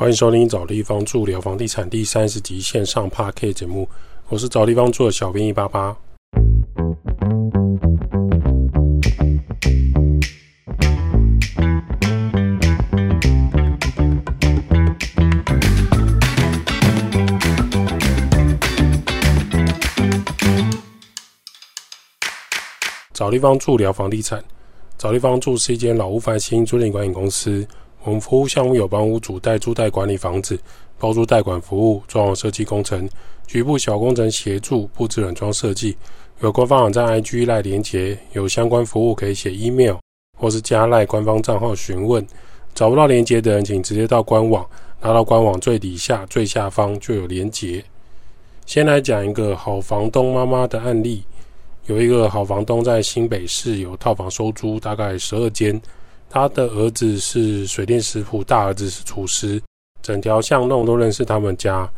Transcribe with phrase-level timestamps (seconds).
[0.00, 3.88] 欢迎收听找地方住聊房地产第三十集线上 p a r k 节目，
[4.28, 5.96] 我是找地方住的小编一八八。
[23.12, 24.40] 找地方住聊房地产，
[24.96, 27.66] 找地方住是一间老屋翻新租赁管理公司。
[28.08, 30.58] 我们服务项目有帮屋主代租代管理房子、
[30.98, 33.06] 包租代管服务、装潢设计工程、
[33.46, 35.94] 局部小工程协助、布置软装设计。
[36.40, 39.96] 有官方网站 IG 赖连接，有相关服务可以写 email
[40.38, 42.26] 或是加赖官方账号询问。
[42.74, 44.66] 找不到连接的人，请直接到官网，
[45.02, 47.84] 拿到官网最底下最下方就有连接。
[48.64, 51.22] 先来讲一个好房东妈妈的案例。
[51.84, 55.78] 有一个好房东在新北市有套房收租，大概十二间。
[56.30, 59.60] 他的儿子是水电师傅，大儿子是厨师，
[60.02, 61.88] 整条巷弄都认识他们家。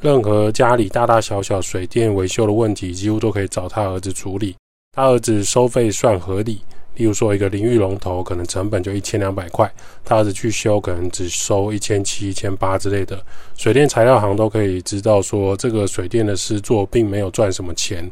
[0.00, 4.54] 任何家里大大小小水电维修的问题，几乎都可以找他儿子处理。
[4.92, 6.60] 他儿子收费算合理，
[6.96, 9.72] 例如说一个淋浴龙头，可能成本就一千两百块，
[10.04, 13.22] 他儿子去修可能只收一千七、一千八之类的。
[13.56, 18.10] 水电材料行都可以知道说，这个水电的师做并没有赚什么钱。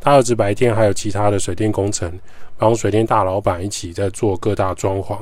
[0.00, 2.12] 他儿子白天还有其他的水电工程，
[2.56, 5.18] 帮水电大老板一起在做各大装潢。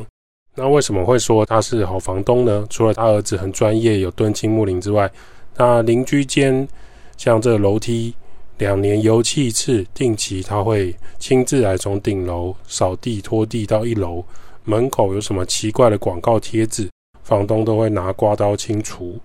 [0.54, 2.66] 那为什么会说他是好房东呢？
[2.68, 5.10] 除了他儿子很专业，有敦亲睦邻之外，
[5.56, 6.68] 那邻居间
[7.16, 8.14] 像这楼梯
[8.58, 14.22] 两年油漆一次，定期他会亲自来从顶楼扫地拖地到一楼。
[14.64, 16.88] 门口有什么奇怪的广告贴纸，
[17.24, 19.18] 房东都会拿刮刀清除。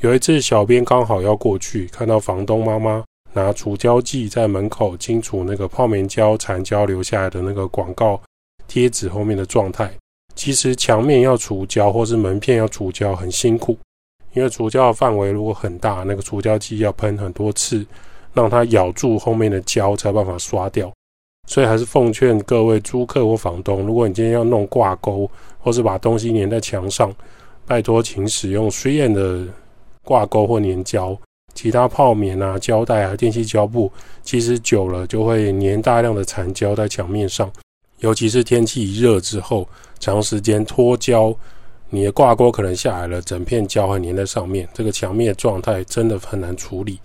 [0.00, 3.02] 有一次，小编刚好要过去，看到房东妈妈。
[3.36, 8.18] 拿除胶剂在门口清除那个泡棉胶残胶留下来的那个广告
[8.66, 9.92] 贴纸后面的状态。
[10.34, 13.76] 其实墙面要除胶或是门片要除胶很辛苦，
[14.32, 17.86] 因为除胶的范围如果很大，那个除胶剂要喷很多次，
[18.32, 20.90] 让它咬住后面的胶才有办法刷掉。
[21.46, 27.14] 所以还是奉劝各位租客或房东，如果你今天要弄挂钩或是把东西粘在墙上，
[27.66, 29.46] 拜托请使用 3M 的
[30.02, 31.16] 挂钩或粘胶。
[31.56, 33.90] 其他泡棉啊、胶带啊、电器胶布，
[34.22, 37.50] 其实久了就会粘大量的残胶在墙面上。
[38.00, 39.66] 尤其是天气一热之后，
[39.98, 41.34] 长时间脱胶，
[41.88, 47.00] 你的挂钩可能下来了，整片胶还粘在上面，这个墙面状态真的很难处理。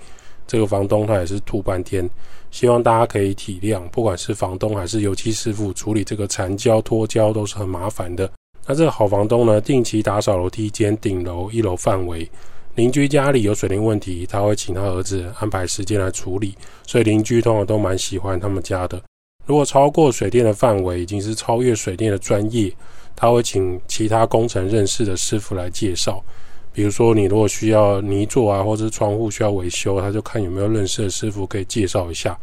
[0.45, 2.07] 这个房东他也是吐半天，
[2.51, 3.79] 希望大家可以体谅。
[3.87, 8.29] 不管是房东还是油漆师傅，处理这个残胶脱胶都是很麻烦的。
[8.67, 12.29] 那这个好房东呢，定期打扫楼梯间、顶楼、一楼范围。
[12.75, 16.55] 邻居家里有水电问题，他会请他儿子安排时间来处理，
[16.87, 19.01] 所以邻居通常都蛮喜欢他们家的。
[19.45, 22.71] 如果超过水电的范围，已经是超越水电的专业，
[23.15, 26.23] 他会请其他工程认识的师傅来介绍。
[26.71, 32.37] 比如说，你如果需要泥做啊，或者是窗户需要维修，他就看有没有认识的师傅可以介绍一下。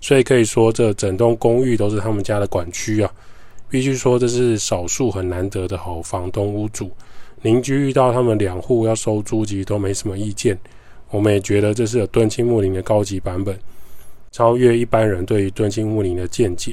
[0.00, 3.12] 所以可以说，这整栋公寓都是他们家的管区啊。
[3.68, 6.90] 必须说，这是少数很难得的好房东屋主。
[7.44, 10.58] 邻居遇到他们两户要收租，其实都没什么意见。
[11.10, 13.54] 我们也觉得这是有敦亲睦邻的高级版本，
[14.32, 16.72] 超越一般人对于敦亲睦邻的见解。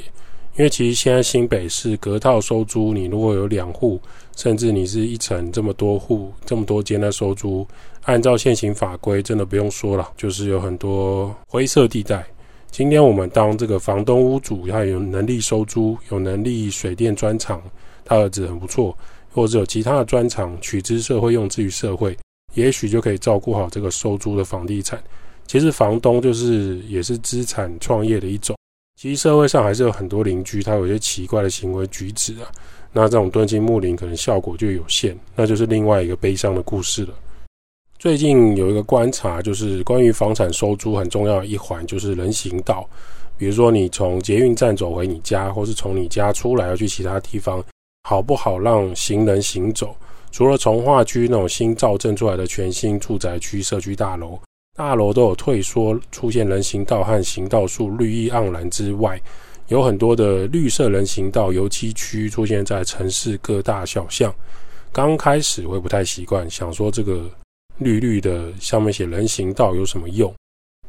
[0.58, 4.00] 因为其实现在新北市隔套收租，你如果有两户，
[4.38, 7.68] 甚至你是一层这么多户、这么多间的收租，
[8.04, 12.26] 按照现行法规，真的不用说了，就是有很多灰色地带。
[12.70, 17.62] 今天我们当这个房东屋主，他有能力收租，有能力水电专长，
[18.06, 18.98] 他儿子很不错。
[19.32, 22.18] 或者有其他的专长，取之社会，用之于社会，
[22.54, 25.02] 也许就可以照顾好这个收租的房地产。
[25.48, 28.56] 其实房东就是也是资产创业的一种。
[29.00, 32.52] 其实社会上还是有很多邻居，他有些奇怪的行为举止啊，
[32.94, 37.14] 那这种敦亲睦邻可能效果就有限，那就是另外一个悲伤的故事了。
[37.98, 42.88] 最近有一个观察，就是关于房产收租很重要的一环，就是人行道。
[43.38, 47.64] 比如说你从捷运站走回你家，或是从你家出来要去其他地方。
[48.12, 49.96] 好不好让行人行走？
[50.34, 54.38] 除了从化区那种新造镇出来的全新住宅区、社区大楼，
[54.76, 59.18] 大楼都有退缩，出现人行道和行道树绿意盎然之外，
[59.70, 64.36] 有很多的绿色人行道、油漆区出现在城市各大小巷。
[64.92, 67.30] 刚开始会不太习惯，想说这个
[67.78, 70.30] 绿绿的上面写人行道有什么用？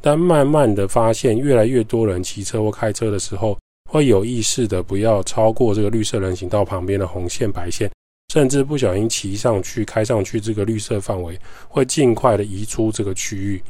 [0.01, 3.57] 但慢慢的发现，越来越多人骑车或开车的时候。
[3.93, 7.87] 会有意识的不要超过这个绿色人行道旁边的红线白线，
[8.33, 13.61] 甚至不小心骑上去、开上去这个绿色范围，会尽快的移出这个区域。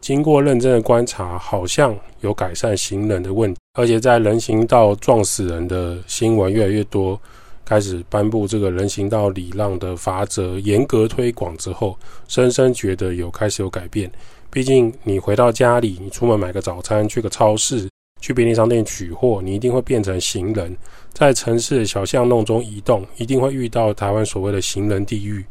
[0.00, 7.18] 经过认真的观察，好像有改善行人的问题，而且在人行道撞死人的新闻越来越多，
[7.64, 11.96] 开始颁布这个人行道礼让的法则，严格推广之后，
[12.26, 14.10] 深深觉得有开始有改变。
[14.50, 17.88] 毕竟你回到家里，你出门买个早餐，去个超市，
[18.24, 20.74] 去便利商店取货，你一定会变成行人，
[21.12, 25.44] 在城市的小巷弄中移动，一定会遇到台湾所谓的行人地狱。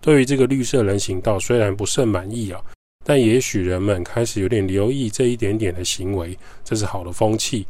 [0.00, 2.58] 对于这个绿色人行道，虽然不甚满意啊，
[3.04, 6.34] 但也许人们开始有点留意这一点点的行为，
[6.64, 7.66] 这是好的风气。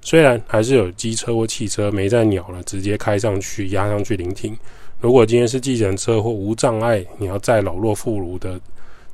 [0.00, 4.56] 虽然还是有机车或汽车没在鸟了，直接开上去压上去聆听。
[5.02, 8.58] 如果今天是计程车或无障碍，你要载老弱妇孺的，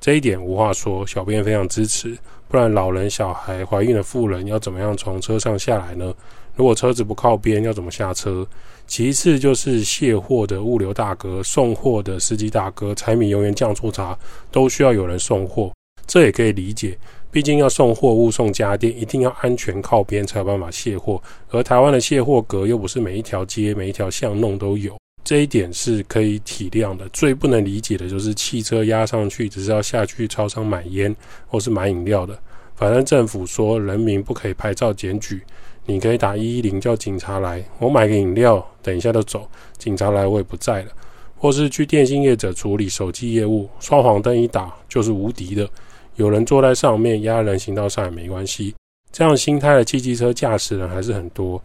[0.00, 2.16] 这一点无话说，小编非常支持。
[2.48, 6.14] 不然老人、小孩、怀孕的妇人要怎么样从车上下来呢？
[6.56, 8.46] 如果车子不靠边，要怎么下车？
[8.86, 14.16] 其次就是卸货的物流大哥、送货的司机大哥、柴米油盐酱醋茶
[14.52, 15.72] 都需要有人送货，
[16.06, 16.96] 这也可以理解。
[17.32, 21.20] 毕竟要送货物、送家电，一定要安全靠边才有办法卸货。
[21.50, 27.08] 而台湾的卸货格又不是每一条街、每一条巷弄都有，这一点是可以体谅的。
[27.08, 31.14] 最不能理解的就是汽车压上去，只是要下去超商买烟
[31.46, 32.38] 或是买饮料的。
[32.76, 35.40] 反正政府说人民不可以拍照检举，
[35.86, 37.64] 你可以打一一零叫警察来。
[37.78, 39.48] 我买个饮料，等一下就走，
[39.78, 40.90] 警察来我也不在了。
[41.36, 45.68] 或是去电信业者处理手机业务，双黄灯一打就是无敌的。
[46.16, 48.74] 有人坐在上面压人行道上也没关系，
[49.12, 51.62] 这样心态的汽机车驾驶人还是很多。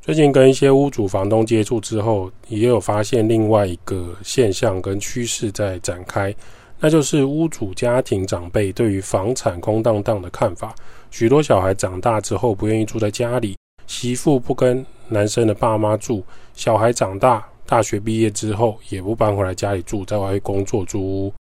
[0.00, 6.34] 最近跟一些屋主、房东接触之后，也有发现另外一个现象跟趋势在展开，
[6.80, 10.74] 那就是屋主家庭长辈对于房产空荡荡的看法。
[11.10, 13.54] 许多小孩长大之后不愿意住在家里，
[13.86, 16.24] 媳妇不跟男生的爸妈住，
[16.54, 21.34] 小孩长大大学毕业之后也不搬回来家里住，在外工作租屋。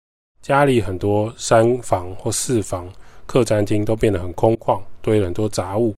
[0.43, 2.89] 家里很多三房或四房
[3.27, 5.95] 客餐厅都变得很空旷，堆了很多杂物。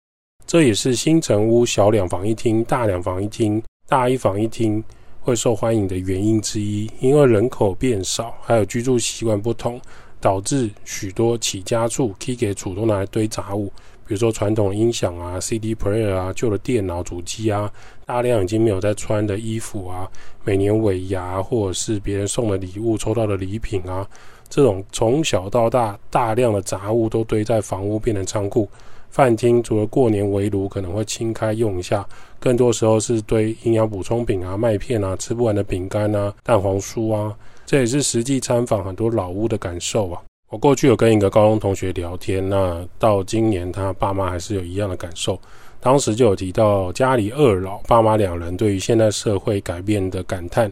[0.47, 4.81] 这也是新城屋小两房一厅、大两房一厅、大一房一厅
[5.19, 6.89] 会受欢迎的原因之一。
[7.01, 9.77] 因为人口变少，还有居住习惯不同，
[10.21, 13.65] 导致许多起家处 K 给主都拿来堆杂物，
[14.07, 17.69] 比如说传统音响啊、CD player 啊、旧的电脑主机啊、
[18.05, 20.09] 大量已经没有在穿的衣服啊、
[20.45, 24.07] 每年尾牙或者是别人送的礼物、抽到的礼品啊。
[24.47, 28.65] 这种从小到大大量的杂物都堆在房屋变成仓库，
[29.09, 32.07] 饭厅除了过年围炉可能会清开用一下，
[32.39, 37.36] 更多时候是堆营养补充品啊、麦片啊、吃不完的饼干啊、蛋黄酥啊。
[37.65, 40.21] 这也是实际参访很多老屋的感受啊。
[40.50, 45.38] 我过去有跟一个高中同学聊天，那到今年他爸妈还是有一样的感受。
[45.80, 50.71] 当时就有提到家里二老爸妈两人对于现代社会改变的感叹。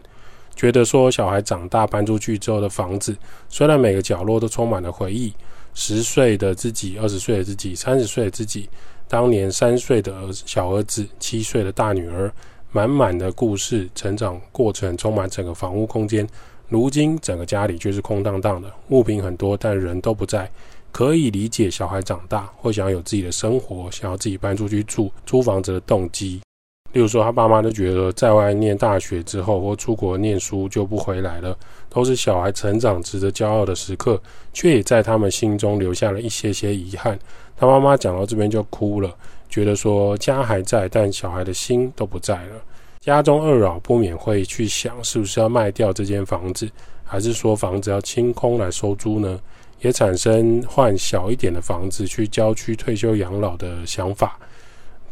[0.54, 3.14] 觉得说小孩长大搬出去之后的房子，
[3.50, 5.30] 虽然每个角落都充满了回忆，
[5.78, 8.66] 十岁的自己、二十岁的自己、三十岁的自己，
[9.06, 12.32] 当年三岁的儿小儿子、七岁的大女儿，
[12.72, 16.26] 满满的故事，成长过程充满整个房屋空间。
[16.70, 20.50] 如今整个家里却是空荡荡的，物品很多，但人都不在。
[20.90, 26.40] 可以理解小孩长大或想要有自己的生活，想要自己搬出去住、租房子的动机。
[26.96, 31.54] 例如说，他爸妈都觉得在外念大学之后或出国念书就不回来了，
[31.90, 34.18] 都是小孩成长值得骄傲的时刻，
[34.54, 37.18] 却也在他们心中留下了一些些遗憾。
[37.54, 39.14] 他妈妈讲到这边就哭了，
[39.50, 42.54] 觉得说家还在，但小孩的心都不在了。
[43.02, 46.66] 家中二老不免会去想，是不是要卖掉这间房子，
[47.04, 49.38] 还是说房子要清空来收租呢？
[49.82, 54.38] 也产生换小一点的房子去郊区退休养老的想法，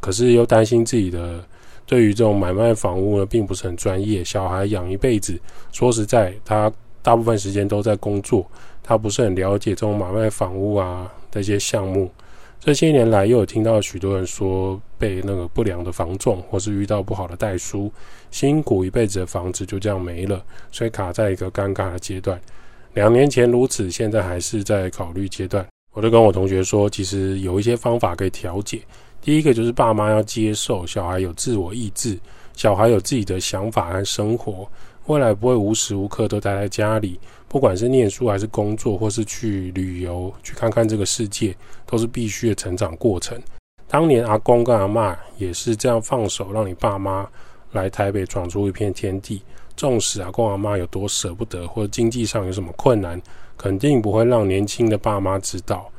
[0.00, 1.44] 可是又担心自己的。
[1.86, 4.24] 对于这种买卖房屋呢，并不是很专业。
[4.24, 5.38] 小孩养一辈子，
[5.72, 6.72] 说实在，他
[7.02, 8.46] 大部分时间都在工作，
[8.82, 12.10] 他不是很了解这种买卖房屋啊的一些项目。
[12.58, 17.92] 这些年来，又有听到许多人说被那个不良的房仲，或是遇到不好的代书，
[18.30, 22.40] 辛苦一辈子的房子就这样没了，所以卡在一个尴尬的阶段。
[22.94, 25.66] 两年前如此，现在还是在考虑阶段。
[25.92, 28.80] 我就跟我同学说，其实有一些方法可以调解。
[29.24, 32.18] 第一个就是爸妈要接受小孩有自我意志，
[32.52, 34.68] 小孩有自己的想法和生活，
[35.06, 43.40] 未来不会无时无刻都待在家里，不管是念书还是工作，或是去旅游去看看这个世界，都是必须的成长过程。
[43.88, 47.26] 当年阿公跟阿妈也是这样放手，让你爸妈
[47.72, 49.40] 来台北闯出一片天地。
[49.74, 53.18] 纵使阿公阿妈有多舍不得，或者经济上有什么困难，
[53.56, 55.90] 肯定不会让年轻的爸妈知道。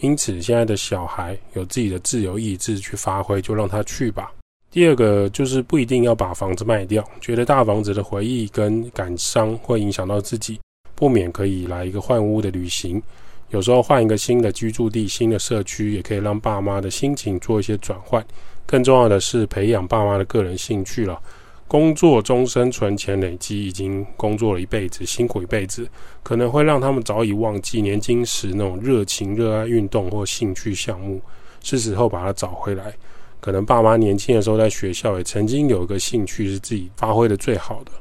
[0.00, 4.32] 因此，现在的小孩有自己的自由意志去发挥，就让他去吧。
[4.70, 10.60] 第二个就是不一定要把房子卖掉，觉得大房子的回忆跟感伤会影响到自己，
[10.94, 13.02] 不免可以来一个换屋的旅行。
[13.50, 18.24] 有时候换一个新的居住地、新的社区，也可以让爸妈的心情做一些转换。
[18.66, 21.18] 更重要的是培养爸妈的个人兴趣了。
[21.68, 25.86] 工作终身存钱累积，已经工作了一辈子，辛苦一辈子，
[26.22, 31.20] 可能会让他们早已忘记年轻时那种热情、热爱运动或兴趣项目，
[31.62, 32.94] 是时候把它找回来。
[33.38, 37.92] 可能爸妈年轻的时候在学校也曾经有一个兴趣是自己发挥的最好的，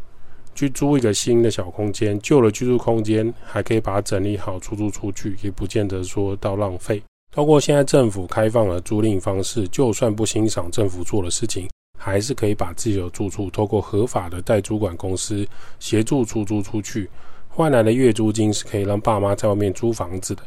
[0.55, 7.03] 去租一个新的小空间，旧的居住空间还可以把它整理好出租出去，也不见得说到浪费。
[7.33, 11.67] 通过现在政府开放的租赁方式，就算不欣赏政府做的事情。
[11.97, 15.45] 还是可以把自己的住处透过合法的代租管公司
[15.79, 17.09] 协助出租出去，
[17.49, 20.43] 换来的月租金是可以让爸妈在外面租房子的，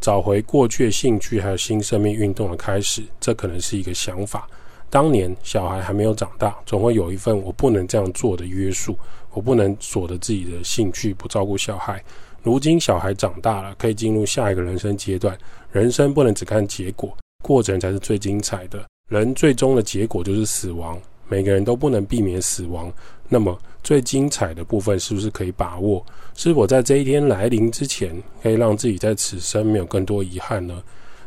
[0.00, 3.04] 找回过去的兴趣，还有新生命运动的开始。
[3.20, 4.48] 这可能是一个想法。
[4.90, 8.96] 当年小孩还没有长大，总会有一份我不能这样做的约束，
[9.32, 12.02] 我不能锁着自己的兴趣不照顾小孩。
[12.42, 15.36] 如今小孩长大了，可以进入下一个人生阶段，
[15.72, 18.84] 人生不能只看结果，过程才是最精彩的。
[19.08, 22.90] 人最终的结果就是死亡，每个人都不能避免死亡。
[23.28, 26.04] 那么最精彩的部分是不是可以把握？
[26.34, 28.10] 是否在这一天来临之前，
[28.42, 30.82] 可以让自己在此生没有更多遗憾呢？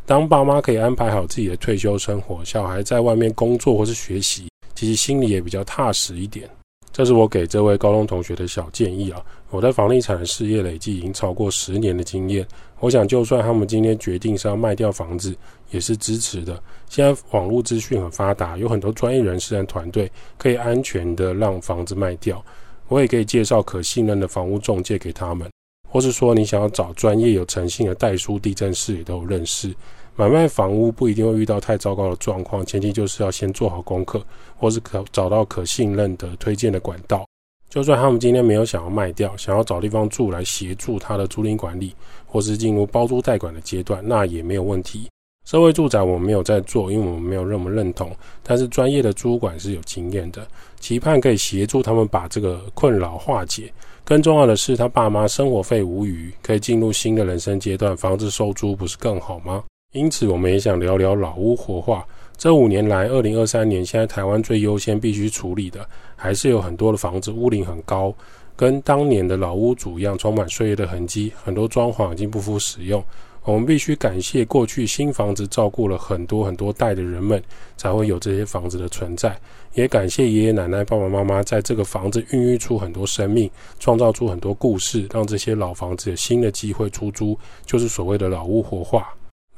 [0.05, 6.49] 当爸妈可以安排好自己的退休生活，小孩在外面工作或是学习，其实心里也比较踏实一点。
[6.97, 9.23] 这是我给这位高中同学的小建议啊！
[9.51, 12.43] 我在房地产事业累计已经超过十年的经验，
[12.79, 15.35] 我想就算他们今天决定是要卖掉房子，
[15.69, 16.59] 也是支持的。
[16.89, 22.43] 现在网络资讯很发达，有很多专业人士和团队可以安全的让房子卖掉。
[22.87, 25.47] 我也可以介绍可信任的房屋中介给他们，
[25.87, 29.71] 或是说你想要找专业有诚信的代书地震师，也都有认识。
[30.19, 34.19] 买卖房屋不一定会遇到太糟糕的状况，前提就是要先做好功课，
[34.57, 37.23] 或是可找到可信任的推荐的管道。
[37.69, 41.93] 就算他们今天没有想要卖掉，想要找地方住来协助他的租赁管理，
[42.25, 45.07] 或是进入包租代管的阶段，那也没有问题。
[45.45, 48.11] 社会住宅我们没有在做，因为我们没有那么认同。
[48.41, 50.47] 但是专业的租管是有经验的，
[50.79, 53.71] 期盼可以协助他们把这个困扰化解。
[54.03, 59.63] 更重要的是，他爸妈生活费无余，可以进入新的人生阶段，房子收租不是更好吗？
[59.93, 62.05] 因此，我们也想聊聊老屋活化。
[62.37, 68.13] 这五年来，二零二三年，现在台湾最优先必须处理的，还是有很多的房子屋龄很高，
[68.53, 73.01] 跟当年的老屋主一样，充满岁月的痕迹，很多装潢已经不敷使用。
[73.45, 77.41] 我们必须感谢过去新房子照顾了很多很多代的人们，
[77.77, 79.39] 才会有这些房子的存在。
[79.73, 89.07] 也感谢爷爷奶奶、爸爸妈妈在这个房子孕育出很多生命，创造出很多故事，让这些老房子有新的机会出租，就是所谓的老屋活化。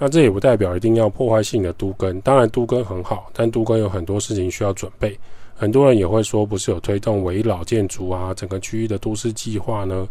[0.02, 5.20] 那这也不代表一定要破坏性的都更，当然都更很好，但都更有很多事情需要准备。
[5.56, 10.08] 很多人也会说，不是有推动围老建筑啊，整个区域的都市计划呢？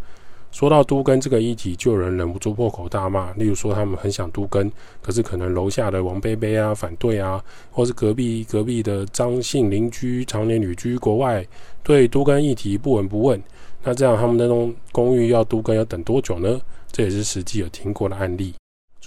[0.50, 3.32] 说到都更这个议题，就有人忍不住破口大骂。
[3.32, 4.70] 例如说，他们很想都更，
[5.02, 11.46] 可是可能楼下的王贝贝啊反对啊，或是隔壁隔壁的张姓邻居常年旅居国外，
[11.82, 13.42] 对都更议题不闻不问。
[13.82, 16.60] 那这样他们那栋公寓要都更要等多久呢？
[16.90, 18.54] 这也是实际有听过的案例。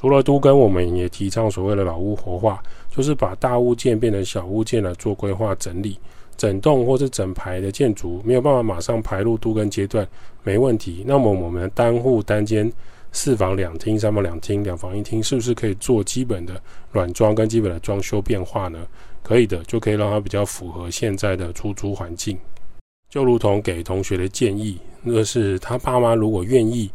[0.02, 5.96] 除了都跟我们也提倡所谓的老屋活化，就是把大物件变成小物件来做规划整理，
[6.36, 10.08] 整栋或是整排的建筑没有办法马上排入都跟阶段，
[10.42, 11.04] 没问题。
[11.06, 12.72] 那么我们单户单间
[13.12, 16.60] 四房两厅、三房两厅、两房一厅，是不是可以做基本的
[16.92, 18.80] 软装跟基本的装修变化呢？
[19.22, 22.36] 可以的，就可以让它比较符合现在的出租环境。
[23.08, 26.90] 就如同给同学的建议，那是他爸妈如果愿意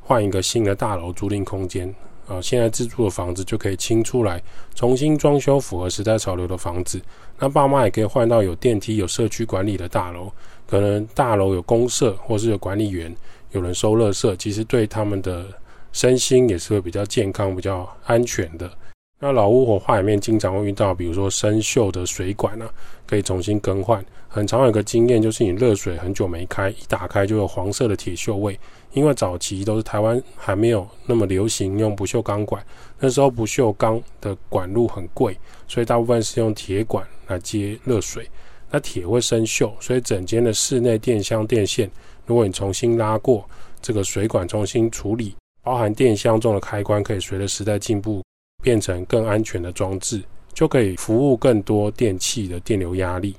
[0.00, 1.92] 换一个新的大楼租赁空间。
[2.32, 4.42] 啊，现在自住的房子就可以清出来，
[4.74, 7.00] 重新装修符合时代潮流的房子。
[7.38, 10.30] 那爸妈也可以换到有电梯、有社区管理的大楼，
[10.66, 13.14] 可能大楼有公社，或是有管理员，
[13.50, 15.46] 有人收垃圾，其实对他们的
[15.92, 18.70] 身心也是会比较健康、比较安全的。
[19.18, 22.68] 那老屋火化里面经常会遇到，比如说生锈的水管啊，
[23.06, 24.04] 可以重新更换。
[24.34, 28.58] 很常有一个经验，就是你热水很久没开，一打开就有黄色的铁锈味。
[28.94, 32.64] 因为早期都是台湾还没有那么流行用不锈钢管，
[32.98, 38.26] 那时候不锈钢的管路很贵，所以大部分是用铁管来接热水。
[38.70, 41.90] 那铁会生锈，所以整间的室内电箱电线，
[42.24, 43.46] 如果你重新拉过
[43.82, 48.22] 这个水管，重新处理，包含电箱中的开关，可以随着时代进步
[48.62, 50.22] 变成更安全的装置，
[50.54, 53.36] 就可以服务更多电器的电流压力。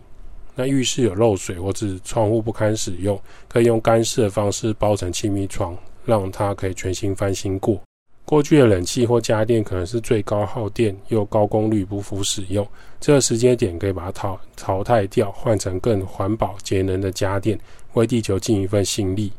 [0.56, 7.82] 那浴室有漏水或是窗户不堪使用，可以用干式的方式包成气密窗，让它可以全新翻新过。
[8.26, 12.66] 过去的冷气或家电可能是最高耗电又高功率不符使用，
[13.00, 17.60] 这个时间点可以把它淘淘汰掉，换成更环保节能的家电，
[17.94, 19.32] 为地球尽一份心力。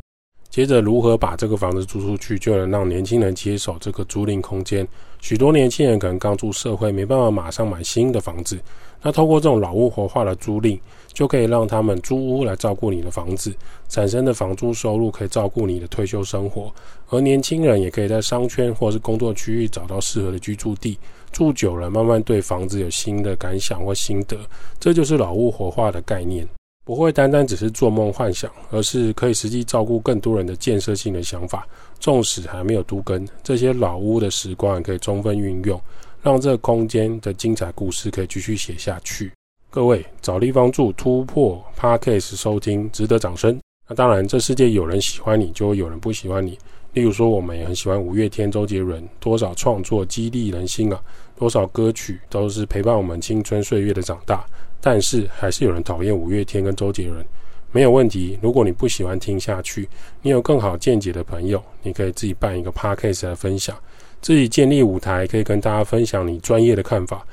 [0.50, 4.87] 接着，如何把这个房子租出去，就能让年轻人接手这个租赁空间。
[5.21, 8.61] 许多年轻人可能刚出社会，没办法马上买新的房子。
[9.02, 10.78] 那透过这种老屋活化的租赁，
[11.14, 13.54] 就可以让他们租屋来照顾你的房子，
[13.88, 16.71] 产生的房租收入可以照顾你的退休生活。
[17.09, 20.99] 而年轻人也可以在商圈或是工作区域找到适合的居住地，
[21.30, 24.37] 住久了，慢慢对房子有新的感想或心得。
[24.80, 26.47] 这就是老屋活化的概念。
[26.85, 31.66] 不会单单只是做梦幻想，而是可以实际照顾更多人的建设性的想法。
[31.99, 35.80] 纵使还没有都根，这些老屋的时光也可以充分运用，
[36.21, 39.33] 让这空间的精彩故事可以继续写下去。
[39.75, 43.59] 各位找地方住突破 Parkcase 收听，值得掌声。
[43.88, 46.57] 那当然，这世界有人喜欢你，就会有人不喜欢你。
[46.93, 51.02] 例如说，我们也很喜欢五月天、周杰伦，多少创作激励人心啊，
[51.37, 54.47] 多少歌曲都是陪伴我们青春岁月的长大。
[54.81, 57.26] 但是还是有人讨厌五月天跟周杰伦，
[57.73, 58.38] 没有问题。
[58.40, 59.88] 如果你不喜欢听下去，
[60.23, 63.76] 你有更好见解的朋友，你可以自己办一个 podcast 来分享，
[64.21, 67.26] 自己建立舞台，可以跟大家分享你专业的看法。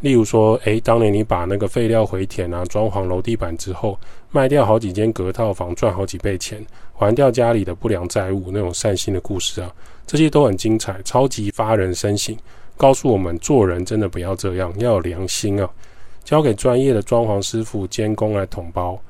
[0.00, 3.98] 例如说，诶，当年你把那个废料回填啊，装潢楼地板之后，
[4.30, 9.72] 卖掉好几间隔套房，赚好几倍钱，还掉家里的不良债务，那种善心的故事啊，
[10.06, 12.36] 这些都很精彩，超级发人深省，
[12.76, 15.68] 告诉我们做人真的不要这样，要有良心啊。
[16.24, 19.00] 交给专业的装潢师傅监工来统包。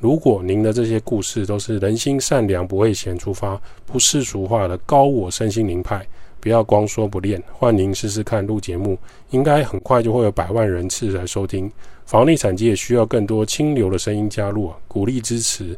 [0.00, 6.06] 如果您的这些故事都是人心善良、不会嫌出发、不世俗化的高我身心灵派，
[6.46, 8.96] 不要光说不练，换您试试看录节目，
[9.30, 11.68] 应该很快就会有百万人次来收听。
[12.04, 15.76] 房地产界需要更多清流的声音加入，鼓励支持。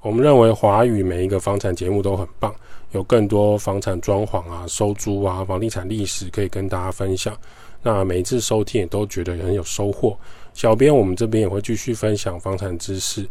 [0.00, 2.50] 我们认为华语每一个房产节目都很棒，
[2.92, 7.36] 有更多房产装潢啊、收租啊、房地产历史可以跟大家分享。
[7.82, 10.18] 那每次收听也都觉得很有收获。
[10.54, 13.28] 小编我们这边也会继续分享房产知识。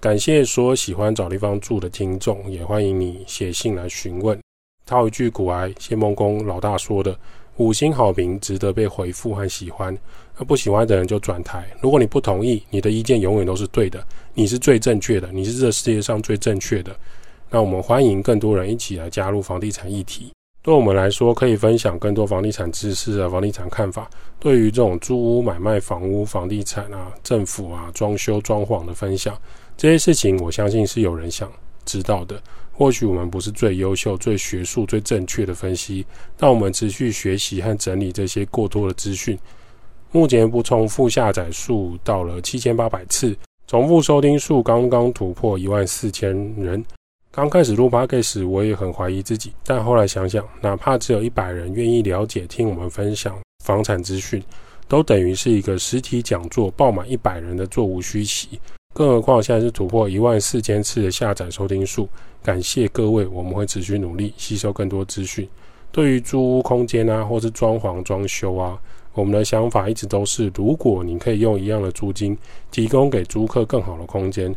[0.00, 4.45] 感谢所有喜欢找地方住的听众，也欢迎你写信来询问。
[4.86, 7.18] 套一句古来谢梦公老大说的
[7.58, 9.96] ：“五星好评值得被回复和喜欢，
[10.38, 11.66] 那不喜欢的人就转台。
[11.80, 16.96] 如果你不同意，你的意见永远都是对的，你是最正确的，你是这世界上最正确的。
[17.50, 20.30] 那我们欢迎更多人一起来加入房地产议题。”
[20.62, 24.08] 对我们来说，可以分享更多房地产知识啊，房地产看法。
[24.38, 29.36] 对于这种租屋买卖、房屋、房地产啊，政府啊，装修装潢的分享，
[29.76, 31.50] 这些事情，我相信是有人想
[31.84, 32.40] 知道的。
[32.76, 36.04] 或许我们不是最优秀、最学术、最正确的分析，
[36.36, 39.38] 但我们持续学习和整理这些过多的资讯。
[40.12, 43.34] 目前不重复下载数到了七千八百次，
[43.66, 46.84] 重复收听数刚刚突破一万四千人。
[47.30, 54.42] 刚开始录 podcast 时，我也很怀疑自己，但后来想想，哪怕只有一百人愿意了解听我们分享房产资讯，
[54.86, 58.60] 都等于是一个实体讲座爆满一百人的座无虚席。
[58.96, 62.08] 更何况现在是突破一万四千次的下载收听数，
[62.42, 65.46] 感谢各位，我们会持续努力吸收更多资讯。
[65.92, 68.80] 对于租屋空间啊，或是装潢装修啊，
[69.12, 72.34] 我们的想法一直都是，如果你可以用一样的租金，
[72.70, 74.56] 提供给租客更好的空间。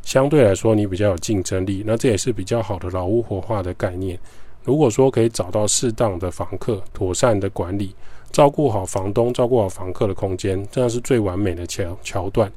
[0.00, 4.18] 相对来说，你比较有竞争力，那这也是比较好的老屋活化的概念。
[4.62, 7.94] 如果说可以找到适当的房客，妥善的管理，
[8.32, 12.50] 照顾好房东，照顾好房客的空间，这样是最完美的桥桥段。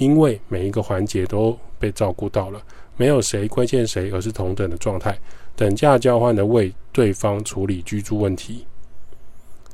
[0.00, 2.58] 因为每一个环节都被照顾到了，
[2.96, 5.14] 没有谁亏欠谁，而是同等的状态，
[5.54, 8.64] 等价交换的为对方处理居住问题。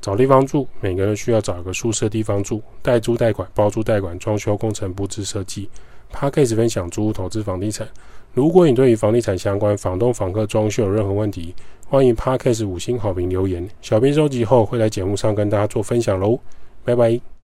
[0.01, 5.71] 找地方住，每个人需要找一个宿舍地方住，代租代管、包租代管、装修工程布置设计。
[6.11, 7.87] 他开始分享租屋投资房地产。
[8.35, 11.55] 如果你对于房地产相关、房东、房客、装修有任何问题，
[11.89, 16.37] 欢迎 p 开始五星好评留言，小编收集后会在节目上跟大家做分享喽。
[16.85, 17.27] 拜拜。